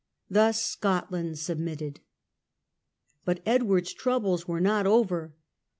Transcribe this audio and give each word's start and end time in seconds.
Thus 0.31 0.59
Scot 0.59 1.11
land 1.11 1.37
submitted. 1.37 1.99
But 3.23 3.43
Edward's 3.45 3.93
troubles 3.93 4.47
were 4.47 4.59
not 4.59 4.87
over. 4.87 5.35